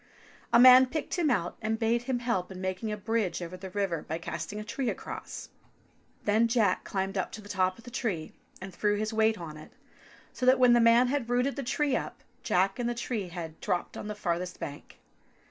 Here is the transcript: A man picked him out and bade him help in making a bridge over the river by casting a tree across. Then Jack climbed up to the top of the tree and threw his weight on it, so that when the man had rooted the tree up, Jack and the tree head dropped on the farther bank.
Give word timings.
A 0.51 0.57
man 0.59 0.87
picked 0.87 1.13
him 1.19 1.29
out 1.29 1.57
and 1.61 1.77
bade 1.77 2.01
him 2.09 2.17
help 2.17 2.51
in 2.51 2.59
making 2.59 2.91
a 2.91 2.97
bridge 2.97 3.39
over 3.39 3.55
the 3.55 3.69
river 3.69 4.01
by 4.01 4.17
casting 4.17 4.59
a 4.59 4.63
tree 4.63 4.89
across. 4.89 5.49
Then 6.23 6.47
Jack 6.47 6.83
climbed 6.83 7.19
up 7.19 7.31
to 7.33 7.39
the 7.43 7.47
top 7.47 7.77
of 7.77 7.83
the 7.83 7.91
tree 7.91 8.33
and 8.59 8.73
threw 8.73 8.95
his 8.95 9.13
weight 9.13 9.37
on 9.37 9.57
it, 9.57 9.71
so 10.33 10.43
that 10.47 10.57
when 10.57 10.73
the 10.73 10.81
man 10.81 11.09
had 11.09 11.29
rooted 11.29 11.55
the 11.55 11.61
tree 11.61 11.95
up, 11.95 12.23
Jack 12.41 12.79
and 12.79 12.89
the 12.89 12.95
tree 12.95 13.27
head 13.27 13.61
dropped 13.61 13.95
on 13.95 14.07
the 14.07 14.15
farther 14.15 14.47
bank. 14.59 14.97